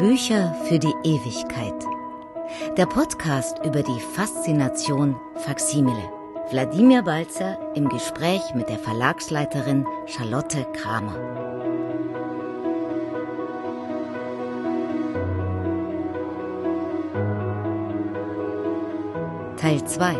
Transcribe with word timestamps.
Bücher 0.00 0.54
für 0.64 0.78
die 0.78 0.94
Ewigkeit. 1.04 1.74
Der 2.78 2.86
Podcast 2.86 3.58
über 3.66 3.82
die 3.82 4.00
Faszination 4.14 5.14
Faksimile. 5.34 6.10
Wladimir 6.50 7.02
Balzer 7.02 7.58
im 7.74 7.86
Gespräch 7.86 8.40
mit 8.54 8.70
der 8.70 8.78
Verlagsleiterin 8.78 9.86
Charlotte 10.06 10.64
Kramer. 10.72 11.14
Teil 19.58 19.84
2 19.84 20.16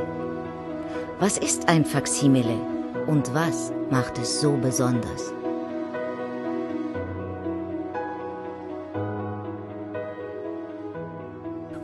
Was 1.21 1.39
ist 1.39 1.71
ein 1.71 1.87
Faksimile 1.87 2.61
und 3.07 3.33
was 3.33 3.73
macht 3.89 4.19
es 4.19 4.43
so 4.43 4.59
besonders? 4.59 5.33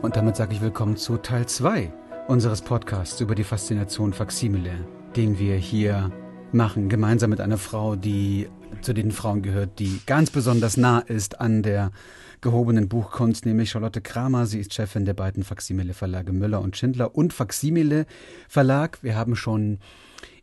Und 0.07 0.15
damit 0.15 0.37
sage 0.37 0.53
ich 0.53 0.61
willkommen 0.61 0.95
zu 0.95 1.17
Teil 1.17 1.47
2 1.47 1.91
unseres 2.29 2.61
Podcasts 2.61 3.19
über 3.19 3.35
die 3.35 3.43
Faszination 3.43 4.13
Faksimile, 4.13 4.87
den 5.17 5.37
wir 5.37 5.57
hier 5.57 6.13
machen, 6.53 6.87
gemeinsam 6.87 7.29
mit 7.29 7.41
einer 7.41 7.57
Frau, 7.57 7.97
die 7.97 8.47
zu 8.79 8.93
den 8.93 9.11
Frauen 9.11 9.41
gehört, 9.41 9.79
die 9.79 9.99
ganz 10.05 10.29
besonders 10.29 10.77
nah 10.77 10.99
ist 10.99 11.41
an 11.41 11.61
der 11.61 11.91
gehobenen 12.39 12.87
Buchkunst, 12.87 13.45
nämlich 13.45 13.71
Charlotte 13.71 13.99
Kramer. 13.99 14.45
Sie 14.45 14.61
ist 14.61 14.73
Chefin 14.73 15.03
der 15.03 15.13
beiden 15.13 15.43
Faksimile 15.43 15.93
Verlage 15.93 16.31
Müller 16.31 16.61
und 16.61 16.77
Schindler 16.77 17.13
und 17.13 17.33
Faksimile 17.33 18.05
Verlag. 18.47 18.99
Wir 19.01 19.17
haben 19.17 19.35
schon 19.35 19.79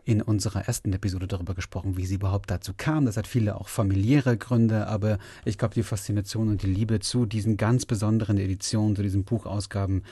in 0.04 0.22
unserer 0.22 0.66
ersten 0.66 0.92
Episode 0.92 1.26
darüber 1.26 1.54
gesprochen, 1.54 1.96
wie 1.96 2.06
sie 2.06 2.16
überhaupt 2.16 2.50
dazu 2.50 2.72
kam. 2.76 3.06
Das 3.06 3.16
hat 3.16 3.26
viele 3.26 3.56
auch 3.56 3.68
familiäre 3.68 4.36
Gründe, 4.36 4.86
aber 4.86 5.18
ich 5.44 5.58
glaube, 5.58 5.74
die 5.74 5.82
Faszination 5.82 6.48
und 6.48 6.62
die 6.62 6.72
Liebe 6.72 7.00
zu 7.00 7.26
diesen 7.26 7.56
ganz 7.56 7.86
besonderen 7.86 8.38
Editionen, 8.38 8.96
zu 8.96 9.02
diesen 9.02 9.24
Buchausgaben, 9.24 10.02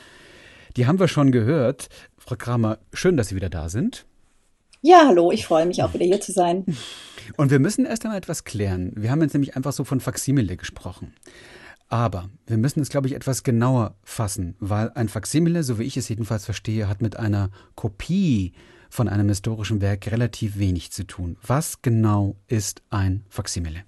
die 0.77 0.87
haben 0.87 0.99
wir 0.99 1.09
schon 1.09 1.33
gehört. 1.33 1.89
Frau 2.17 2.37
Kramer, 2.37 2.79
schön, 2.93 3.17
dass 3.17 3.29
Sie 3.29 3.37
wieder 3.37 3.51
da 3.51 3.69
sind. 3.69 4.07
Ja, 4.81 5.05
hallo, 5.07 5.31
ich 5.31 5.47
freue 5.47 5.67
mich 5.67 5.83
auch 5.83 5.95
wieder 5.95 6.07
hier 6.07 6.21
zu 6.21 6.33
sein. 6.33 6.65
Und 7.37 7.51
wir 7.51 7.61
müssen 7.61 7.85
erst 7.85 8.05
einmal 8.05 8.19
etwas 8.19 8.45
klären. 8.45 8.93
Wir 8.97 9.11
haben 9.11 9.23
jetzt 9.23 9.33
nämlich 9.33 9.55
einfach 9.55 9.73
so 9.73 9.85
von 9.85 10.01
Faksimile 10.01 10.57
gesprochen. 10.57 11.15
Aber 11.89 12.31
wir 12.47 12.57
müssen 12.57 12.81
es, 12.81 12.89
glaube 12.89 13.07
ich, 13.07 13.15
etwas 13.15 13.43
genauer 13.43 13.95
fassen, 14.03 14.57
weil 14.59 14.91
ein 14.95 15.09
Faksimile, 15.09 15.63
so 15.63 15.79
wie 15.79 15.85
ich 15.85 15.97
es 15.99 16.09
jedenfalls 16.09 16.47
verstehe, 16.47 16.89
hat 16.89 17.03
mit 17.03 17.17
einer 17.17 17.51
Kopie 17.75 18.55
von 18.93 19.09
einem 19.09 19.31
historischen 19.31 19.81
Werk 19.81 20.13
relativ 20.13 20.59
wenig 20.59 20.93
zu 20.93 21.07
tun. 21.07 21.39
Was 21.47 21.81
genau 21.81 22.37
ist 22.47 22.83
ein 22.91 23.25
Faksimile? 23.31 23.85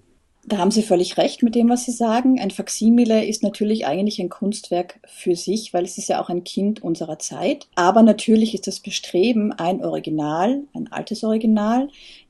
Da 0.47 0.57
haben 0.57 0.71
Sie 0.71 0.81
völlig 0.81 1.17
recht 1.17 1.43
mit 1.43 1.53
dem, 1.53 1.69
was 1.69 1.85
Sie 1.85 1.91
sagen. 1.91 2.39
Ein 2.39 2.49
Faksimile 2.49 3.23
ist 3.23 3.43
natürlich 3.43 3.85
eigentlich 3.85 4.19
ein 4.19 4.29
Kunstwerk 4.29 4.99
für 5.05 5.35
sich, 5.35 5.75
weil 5.75 5.83
es 5.83 5.99
ist 5.99 6.09
ja 6.09 6.19
auch 6.19 6.29
ein 6.29 6.43
Kind 6.43 6.81
unserer 6.81 7.19
Zeit. 7.19 7.67
Aber 7.75 8.01
natürlich 8.01 8.55
ist 8.55 8.65
das 8.65 8.79
Bestreben, 8.79 9.53
ein 9.53 9.83
Original, 9.85 10.63
ein 10.73 10.91
altes 10.91 11.23
Original, 11.23 11.87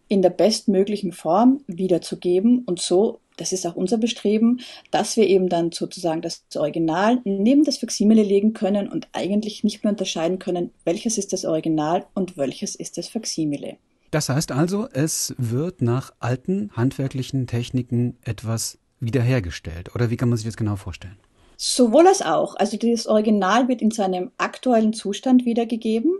in 0.07 0.21
der 0.21 0.29
bestmöglichen 0.29 1.11
Form 1.11 1.61
wiederzugeben 1.67 2.63
und 2.65 2.79
so 2.79 3.19
das 3.37 3.51
ist 3.51 3.65
auch 3.65 3.75
unser 3.75 3.97
Bestreben, 3.97 4.61
dass 4.91 5.17
wir 5.17 5.27
eben 5.27 5.49
dann 5.49 5.71
sozusagen 5.71 6.21
das 6.21 6.43
Original 6.55 7.19
neben 7.25 7.63
das 7.63 7.77
Faksimile 7.77 8.23
legen 8.23 8.53
können 8.53 8.87
und 8.87 9.07
eigentlich 9.11 9.63
nicht 9.63 9.83
mehr 9.83 9.91
unterscheiden 9.91 10.39
können, 10.39 10.71
welches 10.85 11.17
ist 11.17 11.33
das 11.33 11.45
Original 11.45 12.05
und 12.13 12.37
welches 12.37 12.75
ist 12.75 12.97
das 12.97 13.09
Faksimile. 13.09 13.77
Das 14.11 14.29
heißt 14.29 14.51
also, 14.51 14.87
es 14.93 15.35
wird 15.37 15.81
nach 15.81 16.13
alten 16.19 16.71
handwerklichen 16.73 17.47
Techniken 17.47 18.17
etwas 18.23 18.77
wiederhergestellt. 18.99 19.93
Oder 19.93 20.09
wie 20.09 20.15
kann 20.15 20.29
man 20.29 20.37
sich 20.37 20.45
das 20.45 20.55
genau 20.55 20.77
vorstellen? 20.77 21.17
Sowohl 21.57 22.07
als 22.07 22.21
auch. 22.21 22.55
Also 22.55 22.77
das 22.77 23.07
Original 23.07 23.67
wird 23.67 23.81
in 23.81 23.91
seinem 23.91 24.31
aktuellen 24.37 24.93
Zustand 24.93 25.45
wiedergegeben, 25.45 26.13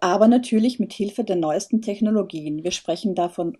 aber 0.00 0.28
natürlich 0.28 0.78
mit 0.78 0.92
Hilfe 0.92 1.24
der 1.24 1.36
neuesten 1.36 1.82
Technologien. 1.82 2.64
Wir 2.64 2.72
sprechen 2.72 3.14
da 3.14 3.28
von 3.28 3.56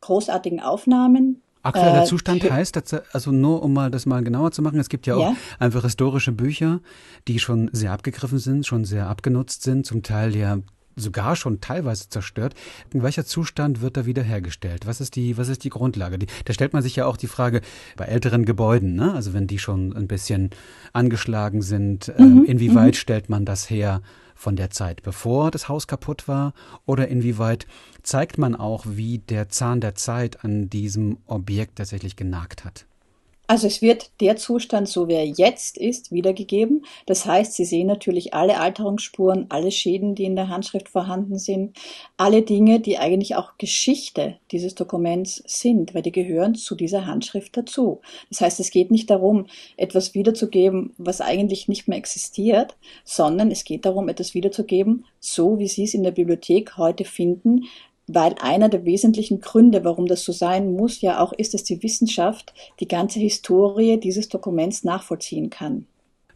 großartigen 0.00 0.60
Aufnahmen, 0.60 1.42
Aktueller 1.62 2.02
äh, 2.02 2.06
Zustand 2.06 2.48
heißt, 2.48 2.76
dass, 2.76 2.94
also 3.12 3.32
nur 3.32 3.62
um 3.62 3.72
mal 3.72 3.90
das 3.90 4.06
mal 4.06 4.22
genauer 4.22 4.52
zu 4.52 4.62
machen, 4.62 4.78
es 4.78 4.88
gibt 4.88 5.06
ja 5.06 5.16
auch 5.16 5.20
ja. 5.20 5.36
einfach 5.58 5.82
historische 5.82 6.32
Bücher, 6.32 6.80
die 7.26 7.38
schon 7.38 7.68
sehr 7.72 7.92
abgegriffen 7.92 8.38
sind, 8.38 8.66
schon 8.66 8.84
sehr 8.84 9.08
abgenutzt 9.08 9.62
sind, 9.62 9.84
zum 9.84 10.02
Teil 10.02 10.36
ja 10.36 10.58
sogar 10.96 11.36
schon 11.36 11.60
teilweise 11.60 12.08
zerstört. 12.08 12.54
In 12.92 13.02
welcher 13.02 13.24
Zustand 13.24 13.80
wird 13.80 13.96
da 13.96 14.06
wiederhergestellt? 14.06 14.86
Was 14.86 15.00
ist 15.00 15.16
die, 15.16 15.36
was 15.36 15.48
ist 15.48 15.64
die 15.64 15.70
Grundlage? 15.70 16.18
Die, 16.18 16.26
da 16.44 16.52
stellt 16.52 16.72
man 16.72 16.82
sich 16.82 16.96
ja 16.96 17.06
auch 17.06 17.16
die 17.16 17.26
Frage 17.26 17.60
bei 17.96 18.06
älteren 18.06 18.44
Gebäuden, 18.44 18.94
ne? 18.94 19.14
also 19.14 19.32
wenn 19.32 19.46
die 19.46 19.58
schon 19.58 19.94
ein 19.96 20.08
bisschen 20.08 20.50
angeschlagen 20.92 21.62
sind, 21.62 22.08
äh, 22.08 22.22
mhm, 22.22 22.44
inwieweit 22.44 22.94
mhm. 22.94 22.98
stellt 22.98 23.28
man 23.28 23.44
das 23.44 23.70
her 23.70 24.02
von 24.38 24.54
der 24.54 24.70
Zeit, 24.70 25.02
bevor 25.02 25.50
das 25.50 25.68
Haus 25.68 25.88
kaputt 25.88 26.28
war? 26.28 26.54
Oder 26.86 27.08
inwieweit 27.08 27.66
zeigt 28.02 28.38
man 28.38 28.54
auch, 28.54 28.84
wie 28.86 29.18
der 29.18 29.48
Zahn 29.48 29.80
der 29.80 29.96
Zeit 29.96 30.44
an 30.44 30.70
diesem 30.70 31.18
Objekt 31.26 31.76
tatsächlich 31.76 32.14
genagt 32.14 32.64
hat? 32.64 32.87
Also 33.50 33.66
es 33.66 33.80
wird 33.80 34.10
der 34.20 34.36
Zustand, 34.36 34.90
so 34.90 35.08
wie 35.08 35.14
er 35.14 35.26
jetzt 35.26 35.78
ist, 35.78 36.12
wiedergegeben. 36.12 36.84
Das 37.06 37.24
heißt, 37.24 37.54
Sie 37.54 37.64
sehen 37.64 37.86
natürlich 37.86 38.34
alle 38.34 38.60
Alterungsspuren, 38.60 39.46
alle 39.48 39.70
Schäden, 39.70 40.14
die 40.14 40.24
in 40.24 40.36
der 40.36 40.50
Handschrift 40.50 40.90
vorhanden 40.90 41.38
sind, 41.38 41.74
alle 42.18 42.42
Dinge, 42.42 42.78
die 42.78 42.98
eigentlich 42.98 43.36
auch 43.36 43.56
Geschichte 43.56 44.36
dieses 44.50 44.74
Dokuments 44.74 45.42
sind, 45.46 45.94
weil 45.94 46.02
die 46.02 46.12
gehören 46.12 46.56
zu 46.56 46.74
dieser 46.74 47.06
Handschrift 47.06 47.56
dazu. 47.56 48.02
Das 48.28 48.42
heißt, 48.42 48.60
es 48.60 48.70
geht 48.70 48.90
nicht 48.90 49.08
darum, 49.08 49.46
etwas 49.78 50.12
wiederzugeben, 50.12 50.92
was 50.98 51.22
eigentlich 51.22 51.68
nicht 51.68 51.88
mehr 51.88 51.96
existiert, 51.96 52.76
sondern 53.02 53.50
es 53.50 53.64
geht 53.64 53.86
darum, 53.86 54.10
etwas 54.10 54.34
wiederzugeben, 54.34 55.06
so 55.20 55.58
wie 55.58 55.68
Sie 55.68 55.84
es 55.84 55.94
in 55.94 56.02
der 56.02 56.10
Bibliothek 56.10 56.76
heute 56.76 57.06
finden, 57.06 57.64
weil 58.08 58.34
einer 58.40 58.68
der 58.68 58.84
wesentlichen 58.84 59.40
Gründe, 59.40 59.84
warum 59.84 60.06
das 60.06 60.24
so 60.24 60.32
sein 60.32 60.74
muss, 60.74 61.00
ja 61.00 61.20
auch 61.20 61.32
ist, 61.32 61.54
dass 61.54 61.64
die 61.64 61.82
Wissenschaft 61.82 62.54
die 62.80 62.88
ganze 62.88 63.20
Historie 63.20 63.98
dieses 64.00 64.28
Dokuments 64.28 64.84
nachvollziehen 64.84 65.50
kann. 65.50 65.86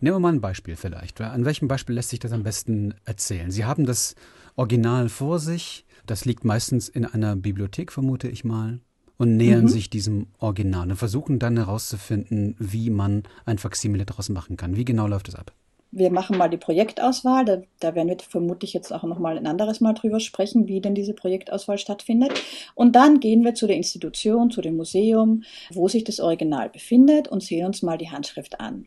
Nehmen 0.01 0.17
wir 0.17 0.21
mal 0.21 0.33
ein 0.33 0.41
Beispiel 0.41 0.77
vielleicht. 0.77 1.21
An 1.21 1.45
welchem 1.45 1.69
Beispiel 1.69 1.95
lässt 1.95 2.11
sich 2.11 2.19
das 2.19 2.33
am 2.33 2.43
besten 2.43 2.95
erzählen? 3.05 3.51
Sie 3.51 3.65
haben 3.65 3.87
das 3.87 4.17
Original 4.57 5.09
vor 5.09 5.39
sich. 5.39 5.85
Das 6.07 6.25
liegt 6.25 6.45
meistens 6.45 6.89
in 6.89 7.07
einer 7.07 7.37
Bibliothek, 7.37 7.93
vermute 7.93 8.29
ich 8.29 8.45
mal, 8.45 8.81
und 9.17 9.37
nähern 9.37 9.63
mhm. 9.63 9.69
sich 9.69 9.89
diesem 9.89 10.27
Original 10.39 10.91
und 10.91 10.97
versuchen 10.97 11.39
dann 11.39 11.57
herauszufinden, 11.57 12.57
wie 12.59 12.91
man 12.91 13.23
ein 13.45 13.59
Faksimile 13.59 14.05
daraus 14.05 14.29
machen 14.29 14.57
kann. 14.57 14.77
Wie 14.77 14.85
genau 14.85 15.07
läuft 15.07 15.29
das 15.29 15.37
ab? 15.37 15.53
Wir 15.93 16.11
machen 16.11 16.39
mal 16.39 16.49
die 16.49 16.57
Projektauswahl. 16.57 17.45
Da, 17.45 17.63
da 17.79 17.95
werden 17.95 18.09
wir 18.09 18.17
vermutlich 18.19 18.73
jetzt 18.73 18.93
auch 18.93 19.03
noch 19.05 19.19
mal 19.19 19.37
ein 19.37 19.47
anderes 19.47 19.81
Mal 19.81 19.93
drüber 19.93 20.21
sprechen, 20.21 20.67
wie 20.67 20.81
denn 20.81 20.95
diese 20.95 21.13
Projektauswahl 21.13 21.79
stattfindet. 21.79 22.33
Und 22.75 22.97
dann 22.97 23.21
gehen 23.21 23.45
wir 23.45 23.55
zu 23.55 23.67
der 23.67 23.77
Institution, 23.77 24.51
zu 24.51 24.63
dem 24.63 24.77
Museum, 24.77 25.45
wo 25.71 25.89
sich 25.89 26.03
das 26.03 26.19
Original 26.19 26.71
befindet 26.71 27.29
und 27.29 27.43
sehen 27.43 27.67
uns 27.67 27.83
mal 27.83 27.99
die 27.99 28.11
Handschrift 28.11 28.59
an. 28.59 28.87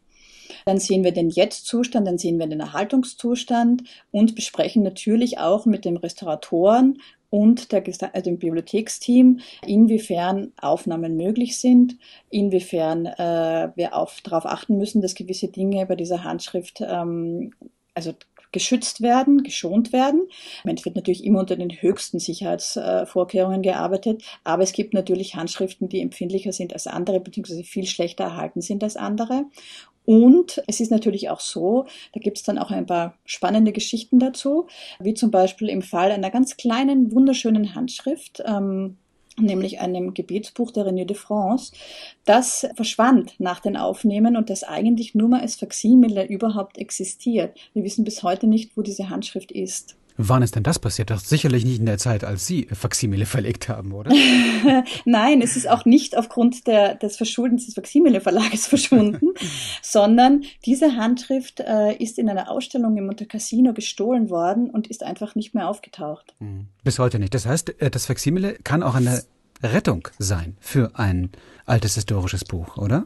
Dann 0.66 0.80
sehen 0.80 1.04
wir 1.04 1.12
den 1.12 1.30
Jetzt-Zustand, 1.30 2.08
dann 2.08 2.18
sehen 2.18 2.40
wir 2.40 2.48
den 2.48 2.60
Erhaltungszustand 2.60 3.84
und 4.12 4.36
besprechen 4.36 4.84
natürlich 4.84 5.38
auch 5.38 5.66
mit 5.66 5.86
dem 5.86 5.98
Restauratoren 5.98 7.00
und 7.36 7.74
der, 7.74 7.84
also 8.14 8.30
dem 8.30 8.40
Bibliotheksteam, 8.40 9.42
inwiefern 9.68 10.54
Aufnahmen 10.62 11.18
möglich 11.18 11.60
sind, 11.60 11.98
inwiefern 12.30 13.08
äh, 13.08 13.72
wir 13.76 13.94
auf, 13.94 14.22
darauf 14.22 14.46
achten 14.46 14.78
müssen, 14.78 15.02
dass 15.02 15.16
gewisse 15.16 15.50
Dinge 15.50 15.86
bei 15.86 15.96
dieser 15.96 16.24
Handschrift 16.24 16.82
ähm, 16.82 17.52
also 17.94 18.14
geschützt 18.54 19.02
werden, 19.02 19.44
geschont 19.44 19.92
werden. 19.92 20.30
Es 20.64 20.86
wird 20.86 20.96
natürlich 20.96 21.26
immer 21.26 21.42
unter 21.42 21.58
den 21.58 21.72
höchsten 21.72 22.20
Sicherheitsvorkehrungen 22.20 23.62
gearbeitet, 23.62 24.24
aber 24.46 24.64
es 24.64 24.72
gibt 24.72 24.94
natürlich 24.94 25.36
Handschriften, 25.36 25.90
die 25.90 26.00
empfindlicher 26.00 26.54
sind 26.54 26.72
als 26.72 26.88
andere, 26.88 27.20
beziehungsweise 27.20 27.66
viel 27.66 27.86
schlechter 27.86 28.24
erhalten 28.24 28.62
sind 28.62 28.82
als 28.82 28.96
andere. 28.96 29.44
Und 30.06 30.62
es 30.68 30.80
ist 30.80 30.92
natürlich 30.92 31.30
auch 31.30 31.40
so, 31.40 31.86
da 32.14 32.20
gibt 32.20 32.38
es 32.38 32.44
dann 32.44 32.58
auch 32.58 32.72
ein 32.72 32.86
paar 32.86 33.16
spannende 33.26 33.72
Geschichten 33.72 34.20
dazu, 34.20 34.68
wie 35.00 35.14
zum 35.14 35.32
Beispiel 35.32 35.70
im 35.70 35.82
Fall 35.82 36.12
einer 36.12 36.30
ganz 36.30 36.58
kleinen, 36.58 37.12
wunderschönen 37.12 37.76
Handschrift. 37.76 38.44
Ähm, 38.46 38.98
nämlich 39.38 39.80
einem 39.80 40.14
Gebetsbuch 40.14 40.72
der 40.72 40.86
René 40.86 41.06
de 41.06 41.16
France, 41.16 41.74
das 42.24 42.68
verschwand 42.76 43.38
nach 43.40 43.60
den 43.60 43.76
Aufnehmen 43.76 44.38
und 44.38 44.50
das 44.50 44.64
eigentlich 44.64 45.14
nur 45.14 45.28
mal 45.28 45.42
als 45.42 45.56
Faksimile 45.56 46.26
überhaupt 46.26 46.78
existiert. 46.78 47.58
Wir 47.74 47.84
wissen 47.84 48.06
bis 48.06 48.24
heute 48.24 48.48
nicht, 48.48 48.78
wo 48.78 48.82
diese 48.82 49.10
Handschrift 49.10 49.52
ist. 49.52 49.98
Wann 50.18 50.44
ist 50.44 50.56
denn 50.56 50.64
das 50.64 50.80
passiert? 50.80 51.10
Das 51.10 51.24
ist 51.24 51.30
sicherlich 51.30 51.66
nicht 51.66 51.80
in 51.80 51.86
der 51.86 51.98
Zeit, 51.98 52.24
als 52.24 52.46
Sie 52.46 52.68
Faximile 52.72 53.26
verlegt 53.26 53.70
haben, 53.70 53.92
oder? 53.92 54.12
Nein, 55.06 55.42
es 55.42 55.56
ist 55.56 55.70
auch 55.70 55.86
nicht 55.86 56.18
aufgrund 56.18 56.68
der, 56.68 56.96
des 56.96 57.18
Verschuldens 57.18 57.66
des 57.66 57.76
Faximile 57.76 58.22
Verlages 58.22 58.68
verschwunden, 58.68 59.34
sondern 59.82 60.44
diese 60.66 60.96
Handschrift 60.96 61.60
äh, 61.60 61.96
ist 61.96 62.18
in 62.18 62.30
einer 62.30 62.50
Ausstellung 62.50 62.98
im 62.98 63.08
Monte 63.08 63.26
Cassino 63.26 63.74
gestohlen 63.74 64.30
worden 64.30 64.70
und 64.70 64.88
ist 64.88 65.04
einfach 65.04 65.36
nicht 65.36 65.54
mehr 65.54 65.70
aufgetaucht. 65.70 66.34
Hm. 66.40 66.68
Bis 66.84 67.00
heute 67.00 67.20
nicht. 67.20 67.34
Das 67.34 67.46
heißt, 67.46 67.82
äh, 67.82 67.90
das 67.90 68.06
Faximile 68.06 68.58
kann 68.64 68.84
auch 68.84 68.96
eine 68.96 69.24
Rettung 69.64 70.08
sein 70.20 70.58
für 70.60 70.92
ein 70.96 71.32
altes 71.66 71.96
historisches 71.96 72.46
Buch, 72.46 72.78
oder? 72.78 73.06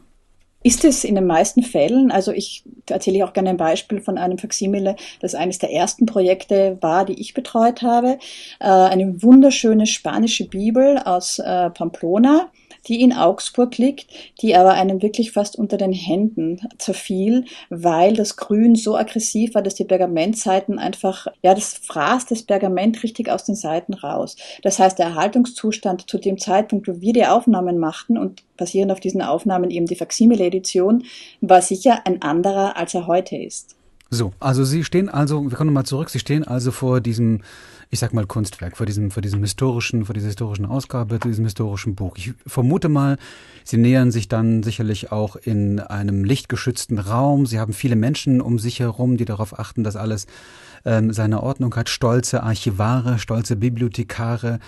Ist 0.63 0.83
es 0.83 1.03
in 1.03 1.15
den 1.15 1.25
meisten 1.25 1.63
Fällen, 1.63 2.11
also 2.11 2.31
ich 2.31 2.63
erzähle 2.89 3.25
auch 3.25 3.33
gerne 3.33 3.51
ein 3.51 3.57
Beispiel 3.57 4.01
von 4.01 4.17
einem 4.17 4.37
Faximile, 4.37 4.95
das 5.21 5.35
eines 5.35 5.57
der 5.57 5.71
ersten 5.71 6.05
Projekte 6.05 6.77
war, 6.81 7.05
die 7.05 7.19
ich 7.19 7.33
betreut 7.33 7.81
habe, 7.81 8.17
äh, 8.59 8.65
eine 8.65 9.21
wunderschöne 9.21 9.87
spanische 9.87 10.47
Bibel 10.47 10.97
aus 10.97 11.39
äh, 11.39 11.69
Pamplona, 11.69 12.51
die 12.87 13.01
in 13.01 13.13
Augsburg 13.13 13.77
liegt, 13.77 14.07
die 14.41 14.55
aber 14.55 14.73
einem 14.73 15.01
wirklich 15.01 15.31
fast 15.31 15.57
unter 15.57 15.77
den 15.77 15.93
Händen 15.93 16.61
zerfiel, 16.77 17.45
weil 17.69 18.13
das 18.13 18.37
Grün 18.37 18.75
so 18.75 18.95
aggressiv 18.95 19.55
war, 19.55 19.61
dass 19.61 19.75
die 19.75 19.83
Pergamentseiten 19.83 20.79
einfach, 20.79 21.27
ja, 21.41 21.53
das 21.53 21.73
fraß 21.73 22.25
das 22.27 22.43
Pergament 22.43 23.03
richtig 23.03 23.29
aus 23.29 23.43
den 23.43 23.55
Seiten 23.55 23.93
raus. 23.93 24.35
Das 24.63 24.79
heißt, 24.79 24.99
der 24.99 25.07
Erhaltungszustand 25.07 26.09
zu 26.09 26.17
dem 26.17 26.37
Zeitpunkt, 26.37 26.87
wo 26.87 27.01
wir 27.01 27.13
die 27.13 27.25
Aufnahmen 27.25 27.77
machten 27.77 28.17
und 28.17 28.43
basierend 28.57 28.91
auf 28.91 28.99
diesen 28.99 29.21
Aufnahmen 29.21 29.69
eben 29.69 29.85
die 29.85 29.95
Faximile-Edition, 29.95 31.03
war 31.41 31.61
sicher 31.61 32.01
ein 32.05 32.21
anderer, 32.21 32.77
als 32.77 32.93
er 32.93 33.07
heute 33.07 33.37
ist. 33.37 33.75
So, 34.11 34.31
also 34.39 34.63
Sie 34.63 34.83
stehen 34.83 35.07
also, 35.07 35.43
wir 35.43 35.55
kommen 35.55 35.69
nochmal 35.69 35.85
zurück, 35.85 36.09
Sie 36.09 36.19
stehen 36.19 36.43
also 36.43 36.71
vor 36.71 36.99
diesem 36.99 37.41
ich 37.91 37.99
sag 37.99 38.13
mal, 38.13 38.27
Kunstwerk, 38.27 38.77
vor 38.77 38.85
diesem, 38.85 39.09
vor 39.09 39.21
diesem 39.21 39.41
historischen, 39.41 40.05
vor 40.05 40.13
dieser 40.13 40.27
historischen 40.27 40.65
Ausgabe, 40.65 41.17
diesem 41.17 41.45
historischen 41.45 41.95
Buch. 41.95 42.15
Ich 42.17 42.33
vermute 42.45 42.87
mal, 42.87 43.17
Sie 43.63 43.77
nähern 43.77 44.11
sich 44.11 44.27
dann 44.27 44.61
sicherlich 44.61 45.11
auch 45.11 45.35
in 45.35 45.79
einem 45.79 46.23
lichtgeschützten 46.23 46.99
Raum. 46.99 47.45
Sie 47.45 47.59
haben 47.59 47.73
viele 47.73 47.95
Menschen 47.95 48.41
um 48.41 48.59
sich 48.59 48.79
herum, 48.79 49.17
die 49.17 49.25
darauf 49.25 49.57
achten, 49.57 49.83
dass 49.83 49.95
alles 49.95 50.27
ähm, 50.85 51.13
seine 51.13 51.41
Ordnung 51.41 51.75
hat. 51.75 51.89
Stolze 51.89 52.43
Archivare, 52.43 53.17
stolze 53.17 53.55
Bibliothekare, 53.55 54.59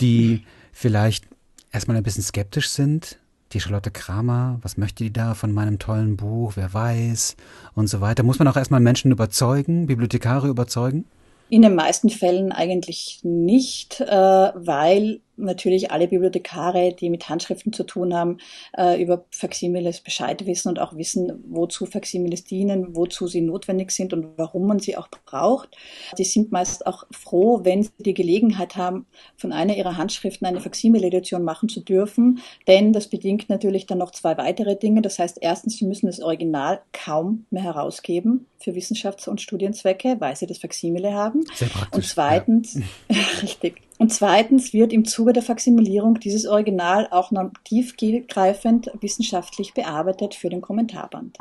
die 0.00 0.42
vielleicht 0.72 1.24
erstmal 1.70 1.96
ein 1.96 2.02
bisschen 2.02 2.22
skeptisch 2.24 2.68
sind, 2.68 3.18
die 3.52 3.60
Charlotte 3.60 3.92
Kramer, 3.92 4.58
was 4.62 4.76
möchte 4.76 5.04
die 5.04 5.12
da 5.12 5.34
von 5.34 5.52
meinem 5.52 5.78
tollen 5.78 6.16
Buch, 6.16 6.54
wer 6.56 6.74
weiß 6.74 7.36
und 7.74 7.86
so 7.86 8.00
weiter. 8.00 8.24
Muss 8.24 8.40
man 8.40 8.48
auch 8.48 8.56
erstmal 8.56 8.80
Menschen 8.80 9.12
überzeugen, 9.12 9.86
Bibliothekare 9.86 10.48
überzeugen? 10.48 11.04
In 11.48 11.62
den 11.62 11.74
meisten 11.74 12.10
Fällen 12.10 12.52
eigentlich 12.52 13.20
nicht, 13.22 14.00
äh, 14.00 14.06
weil 14.06 15.20
natürlich 15.36 15.90
alle 15.90 16.08
Bibliothekare, 16.08 16.92
die 16.92 17.10
mit 17.10 17.28
Handschriften 17.28 17.72
zu 17.72 17.84
tun 17.84 18.14
haben, 18.14 18.38
äh, 18.76 19.00
über 19.00 19.24
Faximiles 19.30 20.00
Bescheid 20.00 20.46
wissen 20.46 20.68
und 20.68 20.78
auch 20.78 20.96
wissen, 20.96 21.44
wozu 21.48 21.86
Faximiles 21.86 22.44
dienen, 22.44 22.96
wozu 22.96 23.26
sie 23.26 23.40
notwendig 23.40 23.90
sind 23.90 24.12
und 24.12 24.26
warum 24.36 24.66
man 24.66 24.78
sie 24.78 24.96
auch 24.96 25.08
braucht. 25.08 25.76
Die 26.18 26.24
sind 26.24 26.52
meist 26.52 26.86
auch 26.86 27.04
froh, 27.10 27.60
wenn 27.64 27.82
sie 27.82 27.90
die 27.98 28.14
Gelegenheit 28.14 28.76
haben, 28.76 29.06
von 29.36 29.52
einer 29.52 29.76
ihrer 29.76 29.96
Handschriften 29.96 30.46
eine 30.46 30.60
Faximile-Edition 30.60 31.42
machen 31.42 31.68
zu 31.68 31.80
dürfen, 31.80 32.40
denn 32.66 32.92
das 32.92 33.08
bedingt 33.08 33.48
natürlich 33.48 33.86
dann 33.86 33.98
noch 33.98 34.10
zwei 34.10 34.36
weitere 34.38 34.76
Dinge. 34.76 35.02
Das 35.02 35.18
heißt, 35.18 35.38
erstens, 35.40 35.76
sie 35.76 35.84
müssen 35.84 36.06
das 36.06 36.20
Original 36.20 36.80
kaum 36.92 37.46
mehr 37.50 37.62
herausgeben 37.62 38.46
für 38.58 38.72
Wissenschafts- 38.72 39.28
und 39.28 39.40
Studienzwecke, 39.40 40.16
weil 40.18 40.36
sie 40.36 40.46
das 40.46 40.58
Faximile 40.58 41.12
haben. 41.12 41.44
Sehr 41.54 41.68
praktisch. 41.68 41.96
Und 41.96 42.04
zweitens, 42.04 42.74
ja. 42.74 43.16
richtig. 43.42 43.85
Und 43.98 44.12
zweitens 44.12 44.72
wird 44.72 44.92
im 44.92 45.04
Zuge 45.04 45.32
der 45.32 45.42
Faksimilierung 45.42 46.20
dieses 46.20 46.46
Original 46.46 47.08
auch 47.10 47.30
noch 47.30 47.50
tiefgreifend 47.64 48.90
wissenschaftlich 49.00 49.72
bearbeitet 49.72 50.34
für 50.34 50.50
den 50.50 50.60
Kommentarband. 50.60 51.38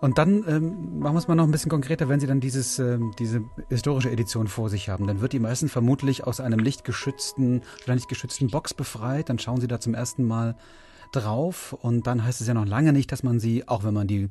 Und 0.00 0.16
dann 0.16 0.44
ähm, 0.48 1.00
machen 1.00 1.14
wir 1.14 1.18
es 1.18 1.28
mal 1.28 1.34
noch 1.34 1.44
ein 1.44 1.50
bisschen 1.50 1.70
konkreter, 1.70 2.08
wenn 2.08 2.20
Sie 2.20 2.28
dann 2.28 2.40
dieses, 2.40 2.78
ähm, 2.78 3.12
diese 3.18 3.42
historische 3.68 4.10
Edition 4.10 4.46
vor 4.46 4.70
sich 4.70 4.88
haben. 4.88 5.08
Dann 5.08 5.20
wird 5.20 5.32
die 5.32 5.40
meisten 5.40 5.68
vermutlich 5.68 6.24
aus 6.24 6.40
einem 6.40 6.60
lichtgeschützten 6.60 7.62
oder 7.84 7.94
nicht 7.94 8.08
geschützten 8.08 8.46
Box 8.46 8.74
befreit. 8.74 9.28
Dann 9.28 9.40
schauen 9.40 9.60
Sie 9.60 9.66
da 9.66 9.80
zum 9.80 9.94
ersten 9.94 10.24
Mal 10.24 10.56
drauf 11.12 11.72
und 11.72 12.06
dann 12.06 12.24
heißt 12.24 12.40
es 12.40 12.46
ja 12.46 12.54
noch 12.54 12.66
lange 12.66 12.92
nicht, 12.92 13.10
dass 13.12 13.22
man 13.22 13.40
sie, 13.40 13.66
auch 13.66 13.84
wenn 13.84 13.94
man 13.94 14.06
die 14.06 14.28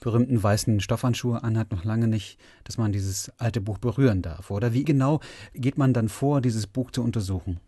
berühmten 0.00 0.42
weißen 0.42 0.80
Stoffhandschuhe 0.80 1.42
anhat, 1.42 1.72
noch 1.72 1.84
lange 1.84 2.08
nicht, 2.08 2.38
dass 2.64 2.78
man 2.78 2.92
dieses 2.92 3.32
alte 3.38 3.60
Buch 3.60 3.78
berühren 3.78 4.22
darf. 4.22 4.50
Oder 4.50 4.72
wie 4.72 4.84
genau 4.84 5.20
geht 5.54 5.78
man 5.78 5.92
dann 5.92 6.08
vor, 6.08 6.40
dieses 6.40 6.66
Buch 6.66 6.90
zu 6.90 7.02
untersuchen? 7.02 7.60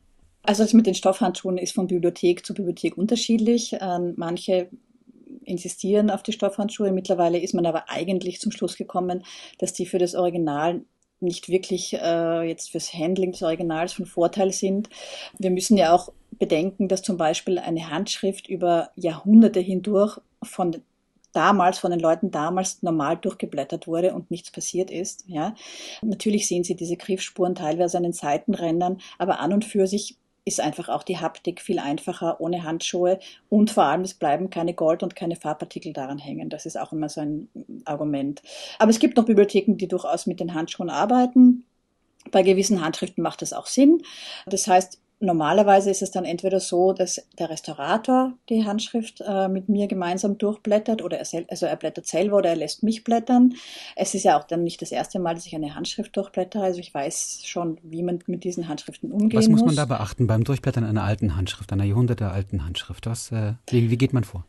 Also 0.42 0.62
das 0.62 0.72
mit 0.72 0.86
den 0.86 0.94
Stoffhandschuhen 0.94 1.58
ist 1.58 1.74
von 1.74 1.86
Bibliothek 1.86 2.46
zu 2.46 2.54
Bibliothek 2.54 2.96
unterschiedlich. 2.96 3.76
Ähm, 3.80 4.14
manche 4.16 4.70
insistieren 5.44 6.10
auf 6.10 6.22
die 6.22 6.32
Stoffhandschuhe. 6.32 6.92
Mittlerweile 6.92 7.38
ist 7.38 7.54
man 7.54 7.66
aber 7.66 7.90
eigentlich 7.90 8.40
zum 8.40 8.52
Schluss 8.52 8.76
gekommen, 8.76 9.24
dass 9.58 9.72
die 9.72 9.86
für 9.86 9.98
das 9.98 10.14
Original 10.14 10.82
nicht 11.20 11.48
wirklich 11.48 11.92
äh, 11.94 12.48
jetzt 12.48 12.70
fürs 12.70 12.94
Handling 12.94 13.32
des 13.32 13.42
Originals 13.42 13.92
von 13.92 14.06
Vorteil 14.06 14.52
sind. 14.52 14.88
Wir 15.38 15.50
müssen 15.50 15.76
ja 15.76 15.92
auch 15.92 16.10
bedenken, 16.40 16.88
dass 16.88 17.02
zum 17.02 17.16
Beispiel 17.16 17.60
eine 17.60 17.90
Handschrift 17.90 18.48
über 18.48 18.90
Jahrhunderte 18.96 19.60
hindurch 19.60 20.18
von 20.42 20.82
damals 21.32 21.78
von 21.78 21.92
den 21.92 22.00
Leuten 22.00 22.32
damals 22.32 22.82
normal 22.82 23.16
durchgeblättert 23.16 23.86
wurde 23.86 24.14
und 24.14 24.32
nichts 24.32 24.50
passiert 24.50 24.90
ist. 24.90 25.24
Ja, 25.28 25.54
natürlich 26.02 26.48
sehen 26.48 26.64
Sie 26.64 26.74
diese 26.74 26.96
Griffspuren 26.96 27.54
teilweise 27.54 27.98
an 27.98 28.02
den 28.02 28.12
Seitenrändern, 28.12 29.00
aber 29.18 29.38
an 29.38 29.52
und 29.52 29.64
für 29.64 29.86
sich 29.86 30.16
ist 30.44 30.60
einfach 30.60 30.88
auch 30.88 31.02
die 31.02 31.18
Haptik 31.18 31.60
viel 31.60 31.78
einfacher 31.78 32.40
ohne 32.40 32.64
Handschuhe 32.64 33.20
und 33.48 33.70
vor 33.70 33.84
allem 33.84 34.00
es 34.00 34.14
bleiben 34.14 34.50
keine 34.50 34.74
Gold- 34.74 35.02
und 35.02 35.14
keine 35.14 35.36
Farbpartikel 35.36 35.92
daran 35.92 36.18
hängen. 36.18 36.48
Das 36.48 36.66
ist 36.66 36.80
auch 36.80 36.92
immer 36.92 37.08
so 37.08 37.20
ein 37.20 37.48
Argument. 37.84 38.42
Aber 38.78 38.90
es 38.90 38.98
gibt 38.98 39.16
noch 39.16 39.26
Bibliotheken, 39.26 39.74
die 39.76 39.86
durchaus 39.86 40.26
mit 40.26 40.40
den 40.40 40.54
Handschuhen 40.54 40.90
arbeiten. 40.90 41.64
Bei 42.32 42.42
gewissen 42.42 42.82
Handschriften 42.82 43.22
macht 43.22 43.42
das 43.42 43.52
auch 43.52 43.66
Sinn. 43.66 44.02
Das 44.46 44.66
heißt, 44.66 44.98
Normalerweise 45.22 45.90
ist 45.90 46.00
es 46.00 46.10
dann 46.10 46.24
entweder 46.24 46.60
so, 46.60 46.94
dass 46.94 47.22
der 47.38 47.50
Restaurator 47.50 48.32
die 48.48 48.64
Handschrift 48.64 49.20
äh, 49.20 49.48
mit 49.48 49.68
mir 49.68 49.86
gemeinsam 49.86 50.38
durchblättert 50.38 51.02
oder 51.02 51.18
er, 51.18 51.44
also 51.48 51.66
er 51.66 51.76
blättert 51.76 52.06
selber 52.06 52.38
oder 52.38 52.48
er 52.48 52.56
lässt 52.56 52.82
mich 52.82 53.04
blättern. 53.04 53.52
Es 53.96 54.14
ist 54.14 54.24
ja 54.24 54.38
auch 54.38 54.44
dann 54.44 54.64
nicht 54.64 54.80
das 54.80 54.92
erste 54.92 55.18
Mal, 55.18 55.34
dass 55.34 55.44
ich 55.44 55.54
eine 55.54 55.74
Handschrift 55.74 56.16
durchblättere. 56.16 56.64
Also 56.64 56.80
ich 56.80 56.94
weiß 56.94 57.42
schon, 57.44 57.76
wie 57.82 58.02
man 58.02 58.20
mit 58.26 58.44
diesen 58.44 58.66
Handschriften 58.66 59.12
umgehen 59.12 59.36
muss. 59.36 59.44
Was 59.44 59.50
muss 59.50 59.64
man 59.64 59.76
da 59.76 59.84
beachten 59.84 60.26
beim 60.26 60.42
Durchblättern 60.42 60.84
einer 60.84 61.04
alten 61.04 61.36
Handschrift, 61.36 61.70
einer 61.70 61.84
jahrhundertealten 61.84 62.64
Handschrift? 62.64 63.06
Was, 63.06 63.30
äh, 63.30 63.52
wie, 63.68 63.90
wie 63.90 63.98
geht 63.98 64.14
man 64.14 64.24
vor? 64.24 64.46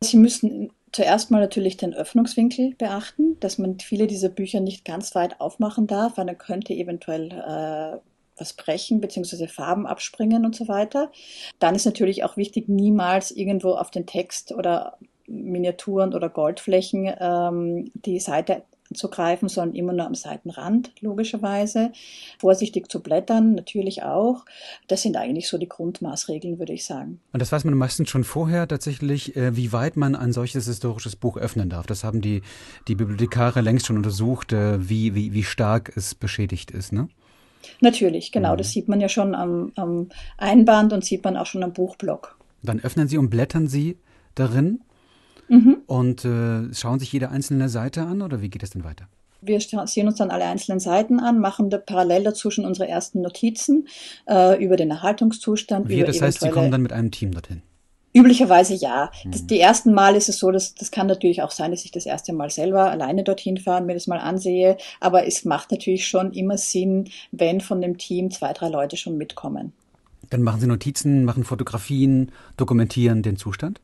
Sie 0.00 0.18
müssen 0.18 0.72
zuerst 0.92 1.30
mal 1.30 1.40
natürlich 1.40 1.78
den 1.78 1.94
Öffnungswinkel 1.94 2.74
beachten, 2.76 3.38
dass 3.40 3.56
man 3.56 3.80
viele 3.80 4.06
dieser 4.06 4.28
Bücher 4.28 4.60
nicht 4.60 4.84
ganz 4.84 5.14
weit 5.14 5.40
aufmachen 5.40 5.86
darf, 5.86 6.18
weil 6.18 6.26
dann 6.26 6.36
könnte 6.36 6.74
eventuell 6.74 7.30
äh, 7.30 7.98
was 8.36 8.52
brechen 8.52 9.00
bzw. 9.00 9.46
Farben 9.46 9.86
abspringen 9.86 10.44
und 10.44 10.54
so 10.54 10.68
weiter. 10.68 11.10
Dann 11.58 11.74
ist 11.74 11.84
natürlich 11.84 12.24
auch 12.24 12.36
wichtig, 12.36 12.68
niemals 12.68 13.30
irgendwo 13.30 13.72
auf 13.72 13.90
den 13.90 14.06
Text 14.06 14.52
oder 14.52 14.98
Miniaturen 15.26 16.14
oder 16.14 16.28
Goldflächen 16.28 17.12
ähm, 17.18 17.90
die 17.94 18.20
Seite 18.20 18.62
zu 18.94 19.08
greifen, 19.08 19.48
sondern 19.48 19.76
immer 19.76 19.92
nur 19.92 20.06
am 20.06 20.14
Seitenrand, 20.14 20.92
logischerweise. 21.00 21.92
Vorsichtig 22.38 22.90
zu 22.90 23.02
blättern, 23.02 23.54
natürlich 23.54 24.02
auch. 24.02 24.44
Das 24.88 25.02
sind 25.02 25.16
eigentlich 25.16 25.48
so 25.48 25.58
die 25.58 25.68
Grundmaßregeln, 25.68 26.58
würde 26.58 26.72
ich 26.72 26.84
sagen. 26.84 27.20
Und 27.32 27.40
das 27.40 27.52
weiß 27.52 27.64
man 27.64 27.74
meistens 27.74 28.10
schon 28.10 28.24
vorher 28.24 28.68
tatsächlich, 28.68 29.36
äh, 29.36 29.56
wie 29.56 29.72
weit 29.72 29.96
man 29.96 30.14
ein 30.14 30.32
solches 30.32 30.66
historisches 30.66 31.16
Buch 31.16 31.36
öffnen 31.36 31.70
darf. 31.70 31.86
Das 31.86 32.04
haben 32.04 32.20
die, 32.20 32.42
die 32.88 32.94
Bibliothekare 32.94 33.60
längst 33.60 33.86
schon 33.86 33.96
untersucht, 33.96 34.52
äh, 34.52 34.88
wie, 34.88 35.14
wie, 35.14 35.32
wie 35.32 35.44
stark 35.44 35.96
es 35.96 36.14
beschädigt 36.14 36.70
ist, 36.70 36.92
ne? 36.92 37.08
Natürlich, 37.80 38.32
genau. 38.32 38.52
Mhm. 38.54 38.58
Das 38.58 38.70
sieht 38.70 38.88
man 38.88 39.00
ja 39.00 39.08
schon 39.08 39.34
am, 39.34 39.72
am 39.76 40.08
Einband 40.38 40.92
und 40.92 41.04
sieht 41.04 41.24
man 41.24 41.36
auch 41.36 41.46
schon 41.46 41.62
am 41.62 41.72
Buchblock. 41.72 42.36
Dann 42.62 42.80
öffnen 42.80 43.08
Sie 43.08 43.18
und 43.18 43.30
blättern 43.30 43.66
Sie 43.66 43.96
darin 44.34 44.80
mhm. 45.48 45.78
und 45.86 46.24
äh, 46.24 46.72
schauen 46.74 46.98
sich 46.98 47.12
jede 47.12 47.30
einzelne 47.30 47.68
Seite 47.68 48.02
an 48.02 48.22
oder 48.22 48.40
wie 48.40 48.48
geht 48.48 48.62
es 48.62 48.70
denn 48.70 48.84
weiter? 48.84 49.08
Wir 49.44 49.60
sehen 49.60 50.06
uns 50.06 50.18
dann 50.18 50.30
alle 50.30 50.44
einzelnen 50.44 50.78
Seiten 50.78 51.18
an, 51.18 51.40
machen 51.40 51.68
da 51.68 51.78
parallel 51.78 52.22
dazu 52.22 52.52
schon 52.52 52.64
unsere 52.64 52.88
ersten 52.88 53.22
Notizen 53.22 53.88
äh, 54.28 54.64
über 54.64 54.76
den 54.76 54.90
Erhaltungszustand. 54.90 55.88
Wie, 55.88 56.04
das 56.04 56.22
heißt, 56.22 56.40
Sie 56.40 56.50
kommen 56.50 56.70
dann 56.70 56.82
mit 56.82 56.92
einem 56.92 57.10
Team 57.10 57.32
dorthin? 57.32 57.62
Üblicherweise 58.14 58.74
ja. 58.74 59.10
Das, 59.24 59.42
mhm. 59.42 59.46
die 59.46 59.60
ersten 59.60 59.94
Mal 59.94 60.16
ist 60.16 60.28
es 60.28 60.38
so, 60.38 60.50
dass 60.50 60.74
das 60.74 60.90
kann 60.90 61.06
natürlich 61.06 61.42
auch 61.42 61.50
sein, 61.50 61.70
dass 61.70 61.84
ich 61.84 61.90
das 61.90 62.06
erste 62.06 62.32
Mal 62.32 62.50
selber 62.50 62.90
alleine 62.90 63.24
dorthin 63.24 63.56
fahre, 63.56 63.82
mir 63.82 63.94
das 63.94 64.06
mal 64.06 64.18
ansehe. 64.18 64.76
Aber 65.00 65.26
es 65.26 65.44
macht 65.44 65.70
natürlich 65.70 66.06
schon 66.06 66.32
immer 66.32 66.58
Sinn, 66.58 67.08
wenn 67.30 67.60
von 67.60 67.80
dem 67.80 67.96
Team 67.98 68.30
zwei, 68.30 68.52
drei 68.52 68.68
Leute 68.68 68.96
schon 68.96 69.16
mitkommen. 69.16 69.72
Dann 70.30 70.42
machen 70.42 70.60
Sie 70.60 70.66
Notizen, 70.66 71.24
machen 71.24 71.44
Fotografien, 71.44 72.32
dokumentieren 72.56 73.22
den 73.22 73.36
Zustand? 73.36 73.80